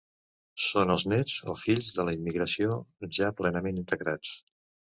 [0.67, 2.81] Són els néts o fills de la immigració,
[3.19, 4.37] ja plenament integrats.